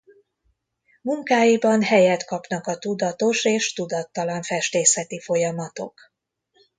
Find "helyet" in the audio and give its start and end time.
1.83-2.25